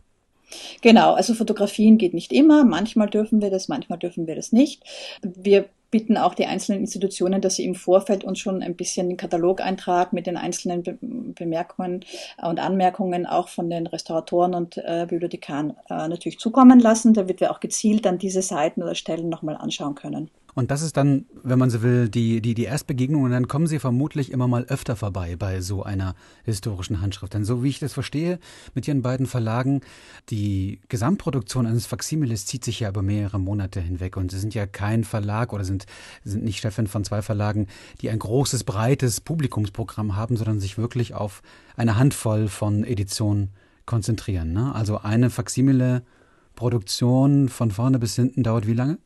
Genau, 0.81 1.13
also 1.13 1.35
Fotografien 1.35 1.99
geht 1.99 2.15
nicht 2.15 2.33
immer. 2.33 2.65
Manchmal 2.65 3.11
dürfen 3.11 3.43
wir 3.43 3.51
das, 3.51 3.69
manchmal 3.69 3.99
dürfen 3.99 4.27
wir 4.27 4.35
das 4.35 4.53
nicht. 4.53 4.83
Wir 5.23 5.67
bitten 5.91 6.17
auch 6.17 6.35
die 6.35 6.47
einzelnen 6.47 6.81
Institutionen, 6.81 7.41
dass 7.41 7.57
sie 7.57 7.65
im 7.65 7.75
Vorfeld 7.75 8.25
uns 8.25 8.39
schon 8.39 8.63
ein 8.63 8.77
bisschen 8.77 9.09
den 9.09 9.17
Katalogeintrag 9.17 10.13
mit 10.13 10.27
den 10.27 10.37
einzelnen 10.37 10.83
Be 10.83 10.99
Bemerkungen 11.01 12.05
und 12.43 12.59
Anmerkungen 12.61 13.27
auch 13.27 13.49
von 13.49 13.71
den 13.71 13.87
Restauratoren 13.87 14.55
und 14.55 14.77
äh, 14.79 15.07
Bibliothekaren 15.09 15.71
äh, 15.89 16.09
natürlich 16.09 16.39
zukommen 16.39 16.81
lassen, 16.81 17.15
damit 17.15 17.41
wir 17.41 17.51
auch 17.51 17.61
gezielt 17.61 18.05
dann 18.05 18.19
diese 18.19 18.43
Seiten 18.43 18.83
oder 18.83 18.95
Stellen 18.95 19.29
nochmal 19.29 19.57
anschauen 19.57 19.95
können. 19.95 20.31
Und 20.59 20.73
das 20.73 20.83
ist 20.83 20.97
dann, 20.97 21.27
wenn 21.45 21.61
man 21.61 21.71
so 21.71 21.83
will, 21.83 22.09
die, 22.09 22.41
die, 22.41 22.53
die 22.53 22.65
Erstbegegnung 22.65 23.23
und 23.23 23.31
dann 23.31 23.47
kommen 23.47 23.69
Sie 23.69 23.79
vermutlich 23.79 24.33
immer 24.33 24.49
mal 24.49 24.65
öfter 24.65 24.97
vorbei 24.97 25.37
bei 25.37 25.61
so 25.61 25.85
einer 25.85 26.17
historischen 26.43 27.01
Handschrift. 27.01 27.33
Denn 27.33 27.45
so 27.45 27.63
wie 27.63 27.69
ich 27.69 27.79
das 27.79 27.93
verstehe, 27.93 28.41
mit 28.75 28.89
Ihren 28.89 29.01
beiden 29.01 29.27
Verlagen, 29.27 29.83
die 30.31 30.81
Gesamtproduktion 30.89 31.65
eines 31.65 31.87
Faksimiles 31.87 32.45
zieht 32.45 32.65
sich 32.65 32.81
ja 32.81 32.89
über 32.89 33.03
mehrere 33.03 33.39
Monate 33.39 33.81
hinweg 33.81 34.17
und 34.17 34.33
Sie 34.33 34.41
sind 34.41 34.53
ja 34.53 34.67
kein 34.67 35.05
Verlag 35.05 35.53
oder 35.53 35.65
sind, 35.65 35.87
sind 36.25 36.43
nicht 36.43 36.59
Chefin 36.59 36.89
von 36.89 37.05
zwei 37.05 37.23
Verlagen, 37.23 37.69
die 38.01 38.11
ein 38.11 38.19
großes, 38.19 38.65
breites 38.65 39.21
Publikumsprogramm 39.21 40.17
haben, 40.17 40.37
sondern 40.37 40.59
sich 40.59 40.77
wirklich 40.77 41.15
auf 41.15 41.41
eine 41.77 41.99
Handvoll 41.99 42.49
von 42.49 42.83
Editionen 42.83 43.51
konzentrieren. 43.87 44.55
Ne? 44.55 44.75
Also 44.75 44.99
eine 44.99 45.31
Faksimile-Produktion 45.31 47.49
von 47.49 47.71
vorne 47.71 48.01
bis 48.01 48.17
hinten 48.17 48.43
dauert 48.43 48.67
wie 48.67 48.75
lange? 48.75 48.99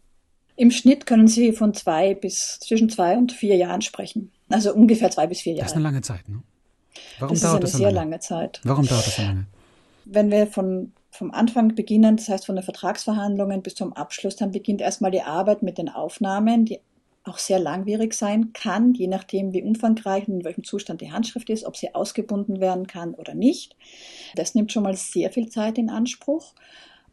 Im 0.57 0.71
Schnitt 0.71 1.07
können 1.07 1.29
Sie 1.29 1.53
von 1.53 1.75
zwei 1.75 2.15
bis 2.15 2.59
zwischen 2.61 2.89
zwei 2.89 3.17
und 3.17 3.33
vier 3.33 3.57
Jahren 3.57 3.83
sprechen. 3.83 4.31
Also 4.49 4.75
ungefähr 4.75 5.11
zwei 5.11 5.27
bis 5.27 5.41
vier 5.41 5.55
Jahre. 5.55 5.65
Das 5.65 5.73
ist 5.73 5.77
eine 5.77 5.85
lange 5.85 6.03
Zeit, 6.03 6.29
ne? 6.29 6.43
Warum 7.19 7.35
das 7.35 7.43
dauert 7.43 7.55
ist 7.55 7.57
eine 7.57 7.61
das 7.63 7.73
so 7.73 7.79
sehr 7.79 7.93
lange? 7.93 8.11
lange 8.11 8.21
Zeit. 8.21 8.61
Warum 8.65 8.87
dauert 8.87 9.07
das 9.07 9.17
so 9.17 9.23
lange? 9.23 9.47
Wenn 10.05 10.31
wir 10.31 10.47
von, 10.47 10.93
vom 11.11 11.31
Anfang 11.31 11.75
beginnen, 11.75 12.17
das 12.17 12.29
heißt 12.29 12.47
von 12.47 12.57
den 12.57 12.65
Vertragsverhandlungen 12.65 13.63
bis 13.63 13.75
zum 13.75 13.93
Abschluss, 13.93 14.37
dann 14.37 14.51
beginnt 14.51 14.81
erstmal 14.81 15.11
die 15.11 15.23
Arbeit 15.23 15.63
mit 15.63 15.79
den 15.79 15.89
Aufnahmen, 15.89 16.67
die 16.67 16.81
auch 17.25 17.39
sehr 17.39 17.61
langwierig 17.61 18.15
sein 18.15 18.53
kann, 18.53 18.95
je 18.95 19.07
nachdem, 19.07 19.53
wie 19.53 19.63
umfangreich 19.63 20.27
und 20.27 20.41
in 20.41 20.45
welchem 20.45 20.65
Zustand 20.65 21.01
die 21.01 21.13
Handschrift 21.13 21.49
ist, 21.51 21.65
ob 21.65 21.77
sie 21.77 21.95
ausgebunden 21.95 22.61
werden 22.61 22.87
kann 22.87 23.15
oder 23.15 23.35
nicht. 23.35 23.77
Das 24.35 24.55
nimmt 24.55 24.73
schon 24.73 24.83
mal 24.83 24.97
sehr 24.97 25.31
viel 25.31 25.49
Zeit 25.49 25.79
in 25.79 25.89
Anspruch. 25.89 26.55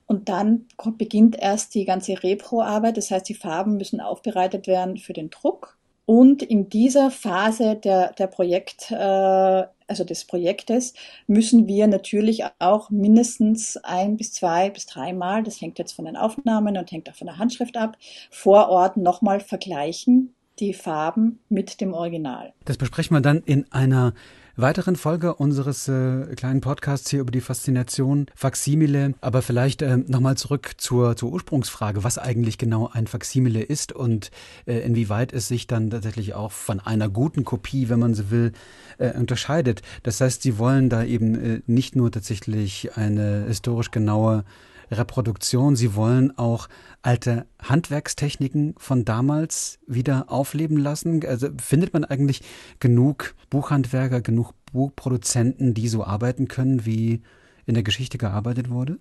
Und 0.10 0.28
dann 0.28 0.66
beginnt 0.98 1.38
erst 1.39 1.75
die 1.75 1.86
ganze 1.86 2.24
Repro-Arbeit, 2.24 2.98
das 2.98 3.12
heißt, 3.12 3.30
die 3.30 3.36
Farben 3.36 3.78
müssen 3.78 4.01
aufbereitet 4.01 4.66
werden 4.66 4.98
für 4.98 5.13
den 5.13 5.30
Druck. 5.30 5.78
Und 6.08 6.42
in 6.42 6.68
dieser 6.68 7.12
Phase 7.12 7.75
der, 7.75 8.13
der 8.13 8.25
Projekt, 8.25 8.89
äh, 8.89 8.96
also 8.96 10.04
des 10.04 10.25
Projektes, 10.25 10.96
müssen 11.28 11.68
wir 11.68 11.86
natürlich 11.86 12.44
auch 12.58 12.89
mindestens 12.89 13.78
ein 13.78 14.18
bis 14.18 14.34
zwei 14.34 14.72
bis 14.72 14.88
dreimal, 14.88 15.44
das 15.44 15.62
hängt 15.62 15.78
jetzt 15.78 15.92
von 15.92 16.06
den 16.06 16.18
Aufnahmen 16.18 16.75
und 16.75 16.92
hängt 16.92 17.08
auch 17.08 17.16
von 17.16 17.28
der 17.28 17.38
Handschrift 17.38 17.78
ab, 17.78 17.96
vor 18.32 18.70
Ort 18.70 18.98
nochmal 18.98 19.39
vergleichen, 19.39 20.34
die 20.58 20.74
Farben 20.74 21.38
mit 21.50 21.82
dem 21.82 21.94
Original. 21.94 22.51
Das 22.66 22.78
besprechen 22.78 23.16
wir 23.16 23.22
dann 23.22 23.44
in 23.46 23.72
einer 23.72 24.16
weiteren 24.62 24.96
Folge 24.96 25.36
unseres 25.36 25.88
äh, 25.88 26.36
kleinen 26.36 26.62
Podcasts 26.62 27.10
hier 27.10 27.22
über 27.22 27.32
die 27.32 27.42
Faszination 27.42 28.25
Faximile. 28.36 29.13
Aber 29.22 29.42
vielleicht 29.42 29.82
äh, 29.82 29.98
nochmal 29.98 30.38
zurück 30.38 30.72
zur, 30.78 31.16
zur 31.16 31.32
Ursprungsfrage, 31.32 32.04
was 32.04 32.18
eigentlich 32.18 32.58
genau 32.58 32.89
ein 32.92 33.08
Faximile 33.08 33.62
ist 33.62 33.92
und 33.92 34.32
äh, 34.66 34.80
inwieweit 34.80 35.34
es 35.34 35.48
sich 35.48 35.68
dann 35.68 35.89
tatsächlich 35.89 36.34
auch 36.34 36.51
von 36.51 36.80
einer 36.80 37.10
guten 37.10 37.46
Kopie, 37.46 37.89
wenn 37.89 38.00
man 38.00 38.13
so 38.13 38.32
will, 38.32 38.51
äh, 38.98 39.18
unterscheidet. 39.18 39.82
Das 40.04 40.20
heißt, 40.22 40.42
Sie 40.42 40.58
wollen 40.58 40.89
da 40.89 41.04
eben 41.04 41.36
äh, 41.36 41.62
nicht 41.68 41.96
nur 41.96 42.12
tatsächlich 42.12 42.98
eine 42.98 43.46
historisch 43.48 43.92
genaue 43.92 44.44
Reproduktion. 44.91 45.75
Sie 45.75 45.96
wollen 45.96 46.38
auch 46.38 46.67
alte 47.01 47.46
Handwerkstechniken 47.62 48.75
von 48.77 49.05
damals 49.05 49.79
wieder 49.88 50.25
aufleben 50.27 50.77
lassen. 50.77 51.25
Also 51.25 51.50
findet 51.62 51.93
man 51.93 52.05
eigentlich 52.05 52.41
genug 52.79 53.36
Buchhandwerker, 53.50 54.22
genug 54.22 54.53
Buchproduzenten, 54.72 55.74
die 55.74 55.88
so 55.88 56.03
arbeiten 56.03 56.48
können, 56.48 56.86
wie 56.86 57.22
in 57.65 57.74
der 57.74 57.84
Geschichte 57.84 58.17
gearbeitet 58.17 58.69
wurde? 58.69 58.98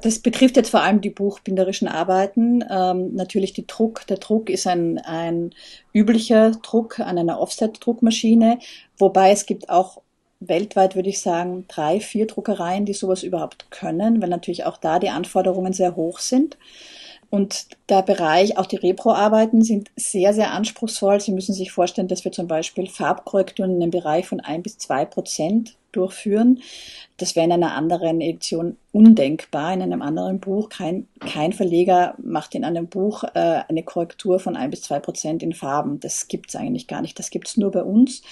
Das 0.00 0.20
betrifft 0.20 0.56
jetzt 0.56 0.70
vor 0.70 0.82
allem 0.82 1.00
die 1.00 1.10
buchbinderischen 1.10 1.88
Arbeiten. 1.88 2.64
Ähm, 2.70 3.14
natürlich 3.14 3.52
die 3.52 3.66
Druck. 3.66 4.06
Der 4.06 4.18
Druck 4.18 4.48
ist 4.48 4.66
ein, 4.68 4.98
ein 4.98 5.50
üblicher 5.92 6.52
Druck 6.52 7.00
an 7.00 7.18
einer 7.18 7.40
Offset-Druckmaschine, 7.40 8.60
wobei 8.96 9.32
es 9.32 9.44
gibt 9.44 9.68
auch 9.68 10.00
weltweit 10.40 10.94
würde 10.94 11.08
ich 11.08 11.20
sagen 11.20 11.64
drei, 11.68 12.00
vier 12.00 12.26
Druckereien, 12.26 12.84
die 12.84 12.92
sowas 12.92 13.22
überhaupt 13.22 13.70
können, 13.70 14.22
weil 14.22 14.28
natürlich 14.28 14.64
auch 14.64 14.76
da 14.76 14.98
die 14.98 15.10
Anforderungen 15.10 15.72
sehr 15.72 15.96
hoch 15.96 16.18
sind. 16.18 16.58
Und 17.30 17.68
der 17.88 18.02
Bereich, 18.02 18.58
auch 18.58 18.66
die 18.66 18.76
Repro-Arbeiten 18.76 19.62
sind 19.62 19.90
sehr, 19.96 20.34
sehr 20.34 20.52
anspruchsvoll. 20.52 21.20
Sie 21.20 21.32
müssen 21.32 21.54
sich 21.54 21.72
vorstellen, 21.72 22.08
dass 22.08 22.24
wir 22.24 22.32
zum 22.32 22.46
Beispiel 22.46 22.86
Farbkorrekturen 22.86 23.76
in 23.76 23.82
einem 23.82 23.90
Bereich 23.90 24.26
von 24.26 24.40
ein 24.40 24.62
bis 24.62 24.78
zwei 24.78 25.04
Prozent 25.04 25.76
durchführen. 25.92 26.60
Das 27.16 27.34
wäre 27.34 27.46
in 27.46 27.52
einer 27.52 27.74
anderen 27.74 28.20
Edition 28.20 28.76
undenkbar, 28.92 29.72
in 29.72 29.82
einem 29.82 30.02
anderen 30.02 30.38
Buch. 30.38 30.68
Kein, 30.68 31.08
kein 31.20 31.52
Verleger 31.52 32.14
macht 32.18 32.54
in 32.54 32.64
einem 32.64 32.86
Buch 32.86 33.24
äh, 33.34 33.62
eine 33.68 33.82
Korrektur 33.82 34.38
von 34.38 34.56
ein 34.56 34.70
bis 34.70 34.82
zwei 34.82 35.00
Prozent 35.00 35.42
in 35.42 35.52
Farben. 35.52 35.98
Das 35.98 36.28
gibt's 36.28 36.54
eigentlich 36.54 36.86
gar 36.86 37.02
nicht. 37.02 37.18
Das 37.18 37.30
gibt's 37.30 37.56
nur 37.56 37.72
bei 37.72 37.82
uns. 37.82 38.22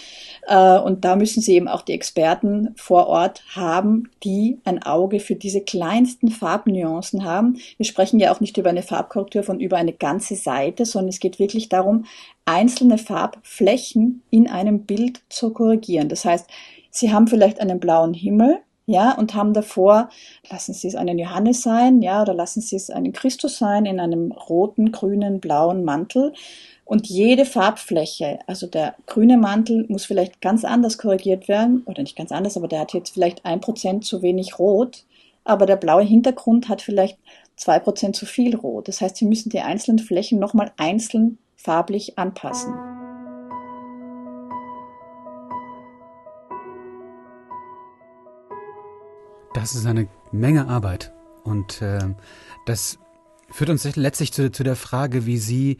Äh, 0.47 0.79
und 0.79 1.05
da 1.05 1.17
müssen 1.17 1.43
Sie 1.43 1.55
eben 1.55 1.67
auch 1.67 1.83
die 1.83 1.95
Experten 1.95 2.75
vor 2.77 3.09
Ort 3.09 3.43
haben, 3.55 4.11
die 4.23 4.59
ein 4.65 4.83
Auge 4.83 5.19
für 5.19 5.35
diese 5.35 5.63
kleinsten 5.63 6.29
Farbnuancen 6.31 7.25
haben. 7.25 7.59
Wir 7.77 7.87
sprechen 7.87 8.21
ja 8.21 8.33
auch 8.33 8.41
nicht 8.41 8.57
über 8.57 8.71
eine 8.71 8.83
Farbkorrektur 8.83 9.43
von 9.47 9.61
über 9.61 9.77
eine 9.79 9.95
ganze 9.95 10.37
Seite, 10.37 10.85
sondern 10.85 11.09
es 11.09 11.21
geht 11.21 11.39
wirklich 11.39 11.71
darum, 11.71 12.05
einzelne 12.45 12.99
Farbflächen 12.99 14.23
in 14.31 14.49
einem 14.49 14.85
Bild 14.85 15.23
zu 15.31 15.53
korrigieren. 15.53 16.09
Das 16.09 16.25
heißt, 16.25 16.47
Sie 16.91 17.13
haben 17.13 17.27
vielleicht 17.27 17.61
einen 17.61 17.81
blauen 17.81 18.15
Himmel, 18.15 18.59
ja, 18.87 19.13
und 19.19 19.35
haben 19.35 19.53
davor, 19.53 20.09
lassen 20.49 20.73
Sie 20.73 20.87
es 20.87 20.95
einen 20.95 21.19
Johannes 21.19 21.63
sein, 21.63 22.03
ja, 22.03 22.23
oder 22.23 22.35
lassen 22.35 22.61
Sie 22.61 22.77
es 22.77 22.89
einen 22.89 23.13
Christus 23.13 23.59
sein 23.59 23.85
in 23.85 23.99
einem 23.99 24.31
roten, 24.31 24.93
grünen, 24.93 25.41
blauen 25.41 25.85
Mantel. 25.85 26.33
Und 26.85 27.09
jede 27.09 27.45
Farbfläche, 27.45 28.39
also 28.47 28.69
der 28.69 28.95
grüne 29.07 29.39
Mantel 29.39 29.87
muss 29.89 30.05
vielleicht 30.05 30.41
ganz 30.41 30.65
anders 30.65 30.99
korrigiert 30.99 31.49
werden, 31.49 31.83
oder 31.87 32.03
nicht 32.03 32.17
ganz 32.17 32.31
anders, 32.31 32.57
aber 32.57 32.69
der 32.69 32.81
hat 32.81 32.95
jetzt 32.95 33.15
vielleicht 33.15 33.45
ein 33.45 33.61
Prozent 33.61 34.05
zu 34.05 34.23
wenig 34.23 34.61
Rot, 34.61 35.05
aber 35.43 35.67
der 35.67 35.77
blaue 35.77 36.05
Hintergrund 36.05 36.69
hat 36.69 36.81
vielleicht 36.81 37.19
zwei 37.57 37.79
Prozent 37.79 38.17
zu 38.17 38.27
viel 38.27 38.55
Rot. 38.55 38.89
Das 38.89 39.01
heißt, 39.01 39.17
Sie 39.17 39.25
müssen 39.25 39.51
die 39.51 39.61
einzelnen 39.61 39.99
Flächen 39.99 40.39
nochmal 40.39 40.73
einzeln 40.77 41.39
farblich 41.57 42.19
anpassen. 42.19 42.75
Das 49.55 49.75
ist 49.75 49.87
eine 49.87 50.07
Menge 50.33 50.69
Arbeit. 50.69 51.13
Und 51.43 51.81
äh, 51.81 51.99
das 52.67 52.99
führt 53.51 53.71
uns 53.71 53.97
letztlich 53.97 54.33
zu, 54.33 54.53
zu 54.53 54.63
der 54.63 54.77
Frage, 54.77 55.25
wie 55.27 55.39
Sie 55.39 55.79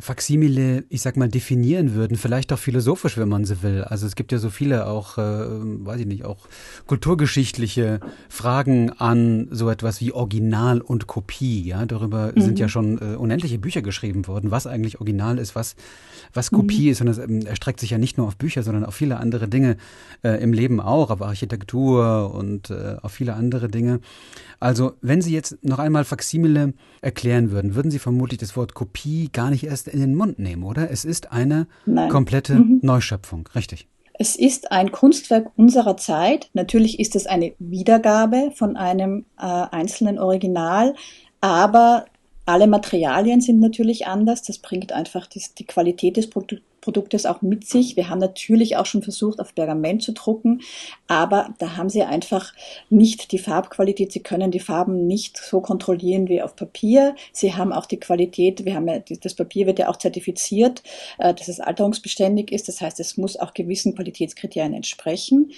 Faksimile, 0.00 0.84
ich 0.88 1.02
sag 1.02 1.16
mal, 1.16 1.28
definieren 1.28 1.94
würden, 1.94 2.16
vielleicht 2.16 2.52
auch 2.52 2.58
philosophisch, 2.58 3.16
wenn 3.16 3.28
man 3.28 3.44
sie 3.44 3.62
will. 3.62 3.82
Also 3.84 4.06
es 4.06 4.16
gibt 4.16 4.32
ja 4.32 4.38
so 4.38 4.50
viele 4.50 4.86
auch, 4.86 5.18
äh, 5.18 5.20
weiß 5.20 6.00
ich 6.00 6.06
nicht, 6.06 6.24
auch 6.24 6.46
kulturgeschichtliche 6.86 8.00
Fragen 8.28 8.90
an 8.90 9.48
so 9.50 9.70
etwas 9.70 10.00
wie 10.00 10.12
Original 10.12 10.80
und 10.80 11.06
Kopie. 11.06 11.62
Ja, 11.62 11.86
darüber 11.86 12.32
mhm. 12.34 12.40
sind 12.40 12.58
ja 12.58 12.68
schon 12.68 12.98
äh, 12.98 13.16
unendliche 13.16 13.58
Bücher 13.58 13.82
geschrieben 13.82 14.26
worden, 14.26 14.50
was 14.50 14.66
eigentlich 14.66 15.00
Original 15.00 15.38
ist, 15.38 15.54
was 15.54 15.76
was 16.34 16.50
Kopie 16.50 16.86
mhm. 16.86 16.90
ist. 16.90 17.00
Und 17.00 17.06
das 17.06 17.18
ähm, 17.18 17.46
erstreckt 17.46 17.80
sich 17.80 17.90
ja 17.90 17.98
nicht 17.98 18.18
nur 18.18 18.26
auf 18.26 18.36
Bücher, 18.36 18.62
sondern 18.62 18.84
auf 18.84 18.94
viele 18.94 19.18
andere 19.18 19.48
Dinge 19.48 19.76
äh, 20.22 20.42
im 20.42 20.52
Leben 20.52 20.80
auch, 20.80 21.10
auf 21.10 21.22
Architektur 21.22 22.34
und 22.34 22.70
äh, 22.70 22.96
auf 23.00 23.12
viele 23.12 23.34
andere 23.34 23.68
Dinge. 23.68 24.00
Also, 24.60 24.94
wenn 25.02 25.20
Sie 25.20 25.32
jetzt 25.32 25.62
noch 25.62 25.78
einmal 25.78 26.04
Faksimile 26.04 26.74
erklären 27.00 27.50
würden, 27.50 27.74
würden 27.74 27.90
Sie 27.90 27.98
vermutlich 27.98 28.38
das 28.38 28.56
Wort 28.56 28.74
Kopie 28.74 29.28
gar 29.32 29.50
nicht 29.50 29.64
erst 29.64 29.83
in 29.88 30.00
den 30.00 30.14
Mund 30.14 30.38
nehmen, 30.38 30.62
oder? 30.62 30.90
Es 30.90 31.04
ist 31.04 31.32
eine 31.32 31.66
Nein. 31.86 32.08
komplette 32.08 32.54
mhm. 32.54 32.80
Neuschöpfung, 32.82 33.48
richtig? 33.54 33.86
Es 34.16 34.36
ist 34.36 34.70
ein 34.70 34.92
Kunstwerk 34.92 35.50
unserer 35.56 35.96
Zeit. 35.96 36.48
Natürlich 36.52 37.00
ist 37.00 37.16
es 37.16 37.26
eine 37.26 37.52
Wiedergabe 37.58 38.52
von 38.54 38.76
einem 38.76 39.24
äh, 39.38 39.42
einzelnen 39.42 40.18
Original, 40.18 40.94
aber 41.40 42.04
alle 42.46 42.66
Materialien 42.66 43.40
sind 43.40 43.58
natürlich 43.58 44.06
anders. 44.06 44.42
Das 44.42 44.58
bringt 44.58 44.92
einfach 44.92 45.26
die, 45.26 45.42
die 45.58 45.64
Qualität 45.64 46.16
des 46.16 46.30
Produkts 46.30 46.64
Produktes 46.84 47.24
auch 47.24 47.40
mit 47.40 47.66
sich. 47.66 47.96
Wir 47.96 48.10
haben 48.10 48.18
natürlich 48.18 48.76
auch 48.76 48.84
schon 48.84 49.02
versucht, 49.02 49.40
auf 49.40 49.54
Pergament 49.54 50.02
zu 50.02 50.12
drucken, 50.12 50.60
aber 51.06 51.54
da 51.58 51.78
haben 51.78 51.88
sie 51.88 52.02
einfach 52.02 52.52
nicht 52.90 53.32
die 53.32 53.38
Farbqualität. 53.38 54.12
Sie 54.12 54.20
können 54.20 54.50
die 54.50 54.60
Farben 54.60 55.06
nicht 55.06 55.38
so 55.38 55.62
kontrollieren 55.62 56.28
wie 56.28 56.42
auf 56.42 56.56
Papier. 56.56 57.16
Sie 57.32 57.54
haben 57.54 57.72
auch 57.72 57.86
die 57.86 57.98
Qualität. 57.98 58.66
Wir 58.66 58.74
haben 58.74 58.86
ja, 58.86 58.98
das 58.98 59.34
Papier 59.34 59.66
wird 59.66 59.78
ja 59.78 59.88
auch 59.88 59.96
zertifiziert, 59.96 60.82
äh, 61.16 61.32
dass 61.32 61.48
es 61.48 61.58
alterungsbeständig 61.58 62.52
ist. 62.52 62.68
Das 62.68 62.82
heißt, 62.82 63.00
es 63.00 63.16
muss 63.16 63.38
auch 63.38 63.54
gewissen 63.54 63.94
Qualitätskriterien 63.94 64.74
entsprechen. 64.74 65.52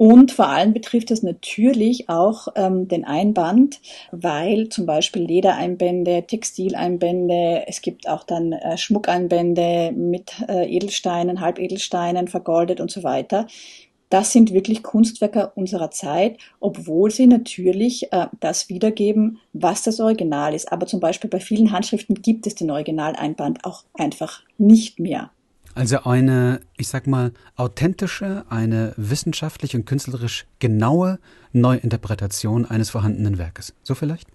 Und 0.00 0.32
vor 0.32 0.48
allem 0.48 0.72
betrifft 0.72 1.10
es 1.10 1.22
natürlich 1.22 2.08
auch 2.08 2.48
ähm, 2.56 2.88
den 2.88 3.04
Einband, 3.04 3.82
weil 4.12 4.70
zum 4.70 4.86
Beispiel 4.86 5.20
Ledereinbände, 5.20 6.24
Textileinbände, 6.26 7.64
es 7.66 7.82
gibt 7.82 8.08
auch 8.08 8.24
dann 8.24 8.52
äh, 8.52 8.78
Schmuckeinbände 8.78 9.92
mit 9.94 10.32
äh, 10.48 10.74
Edelsteinen, 10.74 11.42
Halbedelsteinen, 11.42 12.28
vergoldet 12.28 12.80
und 12.80 12.90
so 12.90 13.02
weiter. 13.02 13.46
das 14.08 14.32
sind 14.32 14.54
wirklich 14.54 14.82
Kunstwerke 14.82 15.52
unserer 15.54 15.90
Zeit, 15.90 16.38
obwohl 16.60 17.10
sie 17.10 17.26
natürlich 17.26 18.10
äh, 18.10 18.28
das 18.40 18.70
wiedergeben, 18.70 19.38
was 19.52 19.82
das 19.82 20.00
Original 20.00 20.54
ist. 20.54 20.72
Aber 20.72 20.86
zum 20.86 21.00
Beispiel 21.00 21.28
bei 21.28 21.40
vielen 21.40 21.72
Handschriften 21.72 22.14
gibt 22.22 22.46
es 22.46 22.54
den 22.54 22.70
Originaleinband 22.70 23.66
auch 23.66 23.84
einfach 23.92 24.44
nicht 24.56 24.98
mehr. 24.98 25.30
Also 25.74 26.02
eine, 26.04 26.60
ich 26.76 26.88
sag 26.88 27.06
mal, 27.06 27.32
authentische, 27.56 28.44
eine 28.48 28.92
wissenschaftlich 28.96 29.76
und 29.76 29.86
künstlerisch 29.86 30.46
genaue 30.58 31.18
Neuinterpretation 31.52 32.66
eines 32.66 32.90
vorhandenen 32.90 33.38
Werkes. 33.38 33.74
So 33.82 33.94
vielleicht? 33.94 34.28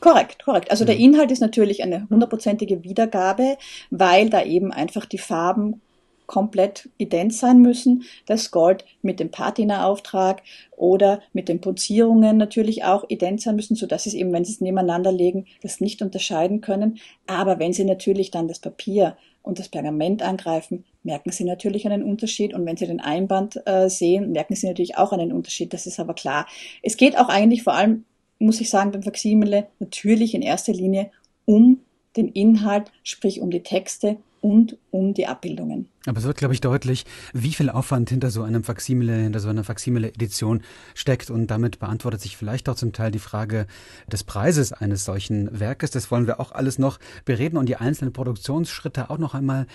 Korrekt, 0.00 0.44
korrekt. 0.44 0.70
Also 0.70 0.84
der. 0.84 0.96
Inhalt 0.96 1.30
ist 1.30 1.40
natürlich 1.40 1.82
eine 1.82 2.06
hundertprozentige 2.08 2.84
Wiedergabe, 2.84 3.56
weil 3.90 4.30
da 4.30 4.42
eben 4.42 4.72
einfach 4.72 5.06
die 5.06 5.18
Farben 5.18 5.80
komplett 6.28 6.88
ident 6.98 7.34
sein 7.34 7.60
müssen. 7.60 8.04
Das 8.26 8.52
Gold 8.52 8.84
mit 9.02 9.18
dem 9.18 9.32
Patina-Auftrag 9.32 10.42
oder 10.76 11.20
mit 11.32 11.48
den 11.48 11.60
Punzierungen 11.60 12.36
natürlich 12.36 12.84
auch 12.84 13.04
ident 13.08 13.40
sein 13.40 13.56
müssen, 13.56 13.74
so 13.74 13.86
dass 13.86 14.04
sie 14.04 14.10
es 14.10 14.14
eben, 14.14 14.32
wenn 14.32 14.44
sie 14.44 14.52
es 14.52 14.60
nebeneinander 14.60 15.10
legen, 15.10 15.46
das 15.62 15.80
nicht 15.80 16.00
unterscheiden 16.02 16.60
können. 16.60 16.98
Aber 17.26 17.58
wenn 17.58 17.72
sie 17.72 17.84
natürlich 17.84 18.30
dann 18.30 18.46
das 18.46 18.60
Papier 18.60 19.16
und 19.42 19.58
das 19.58 19.70
Pergament 19.70 20.22
angreifen, 20.22 20.84
merken 21.02 21.32
Sie 21.32 21.44
natürlich 21.44 21.86
einen 21.86 22.02
Unterschied. 22.02 22.52
Und 22.52 22.66
wenn 22.66 22.76
Sie 22.76 22.86
den 22.86 23.00
Einband 23.00 23.62
äh, 23.66 23.88
sehen, 23.88 24.32
merken 24.32 24.54
Sie 24.54 24.66
natürlich 24.66 24.98
auch 24.98 25.12
einen 25.12 25.32
Unterschied. 25.32 25.72
Das 25.72 25.86
ist 25.86 25.98
aber 25.98 26.12
klar. 26.12 26.46
Es 26.82 26.98
geht 26.98 27.16
auch 27.16 27.30
eigentlich 27.30 27.62
vor 27.62 27.72
allem, 27.72 28.04
muss 28.38 28.60
ich 28.60 28.68
sagen, 28.68 28.92
beim 28.92 29.02
Faximile 29.02 29.68
natürlich 29.78 30.34
in 30.34 30.42
erster 30.42 30.74
Linie 30.74 31.10
um 31.46 31.80
den 32.16 32.28
Inhalt, 32.28 32.92
sprich 33.02 33.40
um 33.40 33.50
die 33.50 33.62
Texte 33.62 34.18
und 34.48 34.78
um 34.90 35.12
die 35.12 35.26
Abbildungen. 35.26 35.90
Aber 36.06 36.18
es 36.18 36.24
wird, 36.24 36.38
glaube 36.38 36.54
ich, 36.54 36.62
deutlich, 36.62 37.04
wie 37.34 37.52
viel 37.52 37.68
Aufwand 37.68 38.08
hinter 38.08 38.30
so 38.30 38.42
einem 38.42 38.64
Faximile, 38.64 39.14
hinter 39.14 39.40
so 39.40 39.50
einer 39.50 39.62
Faximile-Edition 39.62 40.62
steckt. 40.94 41.30
Und 41.30 41.48
damit 41.48 41.80
beantwortet 41.80 42.22
sich 42.22 42.38
vielleicht 42.38 42.70
auch 42.70 42.74
zum 42.74 42.94
Teil 42.94 43.10
die 43.10 43.18
Frage 43.18 43.66
des 44.10 44.24
Preises 44.24 44.72
eines 44.72 45.04
solchen 45.04 45.60
Werkes. 45.60 45.90
Das 45.90 46.10
wollen 46.10 46.26
wir 46.26 46.40
auch 46.40 46.52
alles 46.52 46.78
noch 46.78 46.98
bereden 47.26 47.58
und 47.58 47.68
die 47.68 47.76
einzelnen 47.76 48.14
Produktionsschritte 48.14 49.10
auch 49.10 49.18
noch 49.18 49.34
einmal 49.34 49.66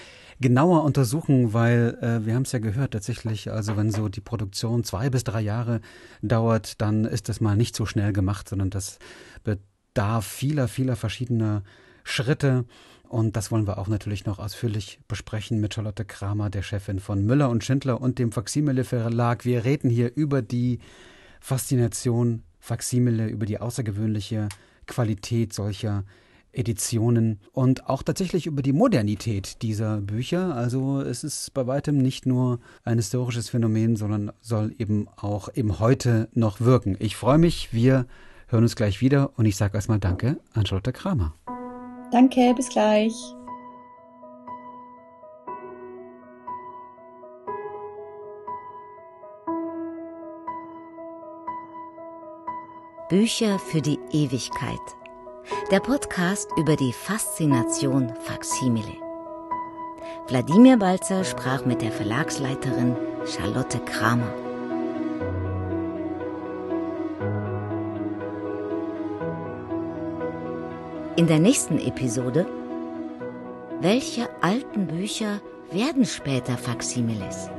genauer 0.42 0.84
untersuchen, 0.84 1.53
weil 1.53 1.96
äh, 2.01 2.25
wir 2.25 2.34
haben 2.34 2.42
es 2.42 2.51
ja 2.51 2.58
gehört, 2.58 2.94
tatsächlich, 2.94 3.51
also 3.51 3.77
wenn 3.77 3.92
so 3.92 4.10
die 4.10 4.22
Produktion 4.22 4.84
zwei 4.84 5.12
bis 5.12 5.24
drei 5.24 5.42
Jahre 5.42 5.82
dauert, 6.24 6.82
dann 6.82 7.06
ist 7.06 7.30
das 7.30 7.42
mal 7.42 7.56
nicht 7.56 7.75
so 7.75 7.86
schnell 7.86 8.12
gemacht, 8.12 8.50
sondern 8.50 8.72
das 8.72 8.98
bedarf 9.44 10.25
vieler, 10.25 10.68
vieler 10.68 10.96
verschiedener 10.96 11.62
Schritte. 12.03 12.65
Und 13.13 13.36
das 13.36 13.51
wollen 13.51 13.67
wir 13.67 13.77
auch 13.77 13.89
natürlich 13.89 14.25
noch 14.25 14.39
ausführlich 14.39 15.00
besprechen 15.08 15.60
mit 15.60 15.75
Charlotte 15.75 16.03
Kramer, 16.03 16.50
der 16.50 16.63
Chefin 16.63 16.98
von 16.98 17.24
Müller 17.24 17.51
und 17.51 17.63
Schindler 17.63 18.01
und 18.01 18.17
dem 18.17 18.32
Faximile 18.32 18.84
Verlag. 18.84 19.46
Wir 19.46 19.65
reden 19.65 19.91
hier 19.91 20.15
über 20.15 20.41
die 20.41 20.79
Faszination 21.39 22.41
Faximile, 22.60 23.27
über 23.27 23.46
die 23.46 23.60
außergewöhnliche 23.60 24.50
Qualität 24.88 25.53
solcher 25.53 26.05
Editionen 26.53 27.39
und 27.51 27.88
auch 27.88 28.01
tatsächlich 28.01 28.48
über 28.48 28.63
die 28.63 28.74
Modernität 28.74 29.62
dieser 29.62 30.01
Bücher. 30.01 30.55
Also 30.55 31.00
es 31.00 31.24
ist 31.24 31.53
bei 31.53 31.67
weitem 31.67 32.00
nicht 32.00 32.25
nur 32.25 32.62
ein 32.84 32.98
historisches 32.98 33.48
Phänomen, 33.50 33.96
sondern 33.96 34.32
soll 34.41 34.74
eben 34.79 35.08
auch 35.17 35.50
im 35.50 35.77
Heute 35.77 36.29
noch 36.34 36.62
wirken. 36.62 36.96
Ich 36.98 37.15
freue 37.15 37.38
mich, 37.38 37.74
wir 37.74 38.08
hören 38.48 38.63
uns 38.63 38.75
gleich 38.75 39.01
wieder 39.01 39.38
und 39.38 39.46
ich 39.46 39.55
sage 39.55 39.75
erstmal 39.75 40.00
Danke 40.00 40.39
an 40.53 40.65
Charlotte 40.65 40.93
Kramer. 40.93 41.36
Danke, 42.13 42.53
bis 42.53 42.70
gleich. 42.70 43.15
Bücher 53.10 53.58
für 53.58 53.82
die 53.82 53.97
Ewigkeit. 54.12 54.78
Der 55.71 55.80
Podcast 55.80 56.52
über 56.56 56.76
die 56.76 56.93
Faszination 56.93 58.13
Faksimile. 58.21 58.93
Wladimir 60.28 60.78
Balzer 60.78 61.23
sprach 61.23 61.65
mit 61.65 61.82
der 61.82 61.91
Verlagsleiterin 61.91 62.95
Charlotte 63.26 63.80
Kramer. 63.80 64.53
In 71.15 71.28
der 71.28 71.38
nächsten 71.38 71.78
Episode 71.78 72.47
Welche 73.82 74.28
alten 74.41 74.88
Bücher 74.88 75.41
werden 75.71 76.06
später 76.06 76.58
Faksimiles? 76.58 77.52